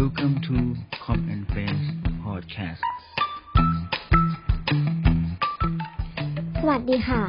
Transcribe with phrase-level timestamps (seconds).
[0.00, 0.54] Welcome to
[1.04, 1.84] Com and Friends
[2.24, 2.82] Podcast
[6.60, 7.22] สวัสดีค่ะ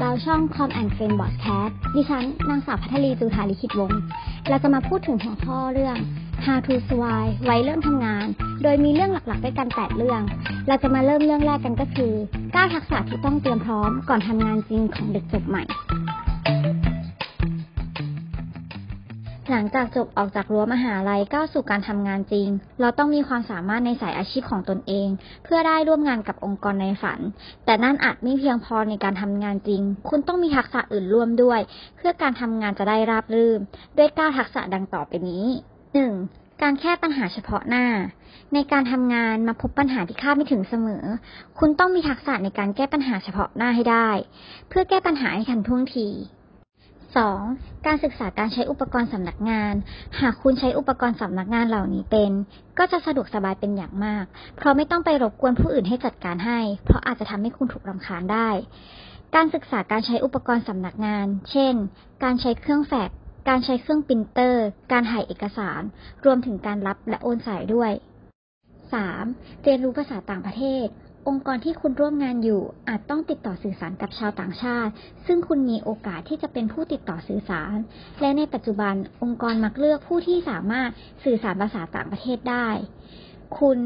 [0.00, 4.00] เราช่อง Com and Friends Podcast ดิฉันนางสาวพัทลีจุธาลิขิตวงศ์
[4.48, 5.96] เราจะมาพูดถึงหัวข้อเรื่อง
[6.44, 8.26] How to Survive ไว้เริ่มทำงาน
[8.62, 10.22] โดยมีเรื่องหลักๆ ด้วยกัน 8 เรื่อง
[10.68, 12.12] เราจะมาเริ่มเรื่องแรกกันก็คือ
[12.42, 15.62] 9ทักษะที่ต้องเตรียมพร้อมก่อนทำงานจริงของเด็กจบใหม่
[19.56, 22.48] หลังจากจบออกจากรั้วมหาลัยก้าวสู่การทำงานจริง
[22.80, 25.08] เราต้องมีความสามารถในสายอาชีพของตนเอง
[25.44, 27.20] เพื่อได้ร่วมงานกับองค์กรในฝัน
[27.64, 31.60] แต่นั่นอาจไม่เพียงพอในการทำงานจริง คุณต้องมีทักษะอื่นร่วมด้วย
[31.96, 33.60] เพื่อการทำงานจะได้ราบรื่น
[33.98, 35.44] ด้วยก้าทักษะดังต่อไปนี้
[36.02, 36.62] 1.
[36.62, 37.86] การแก้ปัญหาเฉพาะหน้า
[38.54, 41.04] ในการทำงานมาพบปัญหาที่คาดไม่ถึงเสมอ
[41.58, 44.08] คุณต้องมีทักษะในการแก้ปัญหาเฉพาะหน้าให้ได้
[44.68, 46.08] เพื่อแก้ปัญหาให้ทันท่วงที
[47.22, 47.86] 2.
[47.86, 49.74] การศึกษาการใช้อุปกรณ์สำนักงาน
[50.20, 52.30] หากคุณใช้อุปกรณ์สำนักงานเหล่านี้เป็น
[52.78, 54.24] ก็จะสะดวกสบายเป็นอย่างมาก
[54.56, 58.48] เพราะไม่ต้องไปรบกวนผู้อื่นให้จัดการให้ เพราะอาจจะทำให้คุณถูกรำคาญได้
[59.34, 61.74] การศึกษาการใช้อุปกรณ์สำนักงาน เช่น
[62.24, 63.16] การใช้เครื่องแฟกซ์
[63.48, 65.80] การใช้เครื่องปรินเตอร์ การถ่ายเอกสาร
[66.24, 67.92] รวมถึงการรับและโอนสายด้วย
[68.82, 69.62] 3.
[69.62, 70.86] เรียนรู้ภาษาต่างประเทศ
[71.28, 74.92] องค์กรที่คุณร่วมงานอยู่ อาจต้องติดต่อสื่อสารกับชาวต่างชาติ
[75.26, 77.76] ซึ่งคุณมีโอกาสที่จะเป็นผู้ติดต่อสื่อสาร
[78.20, 80.90] และในปัจจุบันองค์กรมักเลือกผู้ที่สามารถ
[81.24, 82.68] สื่อสารภาษาต่างประเทศได้
[83.58, 83.78] คุณ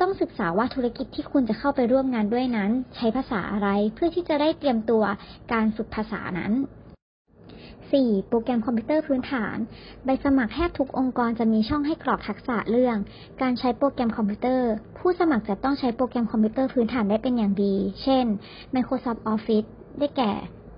[0.00, 5.04] ต้องศึกษาว่าธุรกิจที่คุณจะเข้าไปร่วมงานด้วยนั้น ใช้ภาษาอะไรเพื่อที่จะได้เตรียมตัว
[5.52, 6.52] การฝึกภาษานั้น
[7.92, 8.28] 4.
[8.28, 9.56] โปรแกรมคอมพิวเตอร์พื้นฐาน
[10.04, 12.96] ใบสมัครแทบทุกองค์กรจะมีช่องให้กรอกทักษะเรื่อง
[13.42, 18.24] การใช้โปรแกรมคอมพิวเตอร์ ผู้สมัครจะต้องใช้โปรแกรมคอมพิวเตอร์พื้นฐานได้เป็นอย่างดี เช่น
[18.74, 19.68] Microsoft Office
[19.98, 20.32] ได้แก่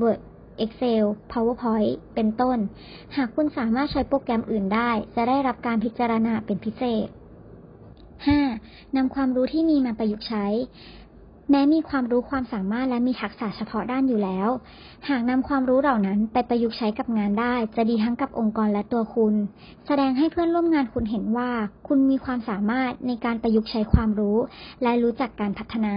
[0.00, 0.20] Word
[0.64, 2.58] Excel PowerPoint เป็นต้น
[3.16, 7.08] หากคุณสามารถใช้โปรแกรมอื่นได้ จะได้รับการพิจารณาเป็นพิเศษ
[8.02, 8.96] 5.
[8.96, 10.46] นำความรู้ที่มีมาประยุกต์ใช้
[11.50, 14.48] แม้มีความรู้ความสามารถและมีทักษะเฉพาะด้านอยู่แล้ว
[15.08, 19.34] หากนำความรู้เหล่านั้นไปประยุกต์ใช้กับงานได้ จะดีทั้งกับองค์กรและตัวคุณ
[19.86, 21.50] แสดงให้เพื่อนร่วมงานคุณเห็นว่า
[21.88, 24.36] คุณมีความสามารถในการประยุกต์ใช้ความรู้
[24.82, 25.94] และรู้จักการพัฒนา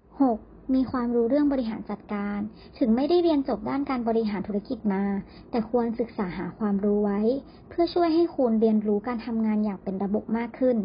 [0.00, 0.74] 6.
[0.74, 2.38] มีความรู้เรื่องบริหารจัดการ
[2.78, 5.04] ถึงไม่ได้เรียนจบด้านการบริหารธุรกิจมา
[5.50, 7.20] แต่ควรศึกษาหาความรู้ไว้
[7.68, 10.76] เพื่อช่วยให้คุณเรียนรู้การทำงานอย่างเป็นระบบมากขึ้น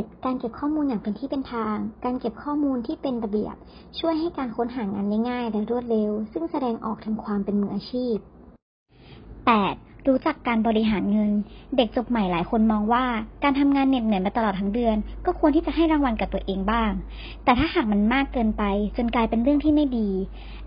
[0.00, 0.24] 7.
[0.24, 3.54] การเก็บข้อมูลอย่างเป็นที่เป็นทาง การเก็บข้อมูลที่เป็นระเบียบ
[3.98, 8.16] ช่วยให้การค้นหางานได้ง่ายและรวดเร็ว ซึ่งแสดงออกถึงความเป็นมืออาชีพ
[9.52, 10.08] 8.
[10.08, 11.30] รู้จักการบริหารเงิน
[11.76, 13.04] เด็กจบใหม่หลายคนมองว่า
[13.42, 16.92] การทำงานเหน็ดเหนื่อยมาตลอดทั้งเดือน ก็ควรที่จะให้รางวัลกับตัวเองบ้าง
[17.44, 18.62] แต่ถ้าหากมันมากเกินไป
[18.96, 20.08] จนกลายเป็นเรื่องที่ไม่ดี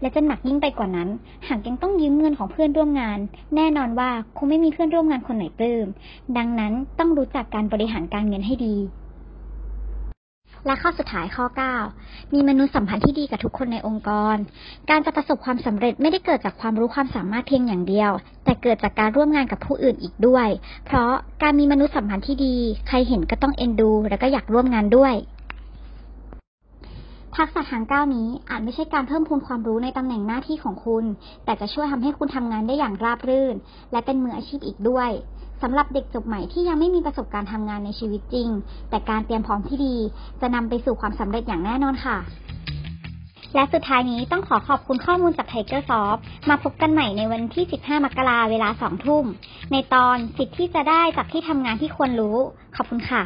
[0.02, 1.09] และจะหนักยิ่งไปกว่านั้น
[1.47, 3.19] หากยังต้องยืมเงินของเพื่อนร่วมงาน
[3.56, 5.88] แน่นอนว่าคงไม่มีเพื่อนร่วมงานคนไหนปลื้ม
[6.38, 8.75] ดังนั้นต้องรู้จักการบริหารการเงินให้ดี
[10.66, 11.46] และข้อสุดท้ายข้อ
[11.92, 14.36] 9 มีมนุษยสัมพันธ์ที่ดีกับทุกคนในองค์กร
[14.90, 18.12] การจะประสบความสำเร็จไม่ได้เกิดจากความรู้ความสามารถเพียงอย่างเดียว
[18.44, 20.48] แต่เกิดจากการร่วมงานกับผู้อื่นอีกด้วย
[20.86, 21.12] เพราะ
[21.44, 22.56] การมีมนุษยสัมพันธ์ที่ดี
[22.88, 25.16] ใครเห็นก็ต้องเอ็นดู และก็อยากร่วมงานด้วย
[27.36, 31.06] ทักษะทางก้าวนี้อาจไม่ใช่การเพิ่มพูนความรู้ในตำแหน่งหน้าที่ของคุณ
[31.46, 33.56] แต่จะช่วยทำให้คุณทำงานได้อย่างราบรื่น
[33.92, 35.12] และเป็นมืออาชีพอีกด้วย
[35.62, 38.50] สำหรับเด็กจบใหม่ที่ยังไม่มีประสบการณ์ทำงานในชีวิตจริง
[38.90, 39.96] แต่การเตรียมพร้อมที่ดี
[40.42, 42.18] จะนำไปสู่ความสำเร็จอย่างแน่นอนค่ะ
[43.56, 49.26] และสุดท้ายนี้ต้องขอขอบคุณข้อมูลจาก Tiger Soft มาพบกันใหม่ในวันที่ 15 มกราเวลา 2 ทุ่ม
[49.72, 52.38] ในตอนสิทธิ์ที่จะได้จากที่ทำงานที่ควรรู้
[52.76, 53.24] ขอบคุณค่ะ